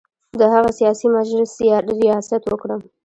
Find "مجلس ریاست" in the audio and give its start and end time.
1.17-2.41